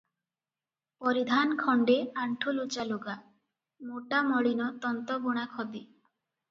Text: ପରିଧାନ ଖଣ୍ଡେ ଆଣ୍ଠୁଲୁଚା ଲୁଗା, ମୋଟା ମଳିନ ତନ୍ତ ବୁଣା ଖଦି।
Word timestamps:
ପରିଧାନ 1.03 1.57
ଖଣ୍ଡେ 1.59 1.97
ଆଣ୍ଠୁଲୁଚା 2.23 2.89
ଲୁଗା, 2.93 3.17
ମୋଟା 3.93 4.27
ମଳିନ 4.33 4.73
ତନ୍ତ 4.87 5.21
ବୁଣା 5.29 5.51
ଖଦି। 5.57 5.87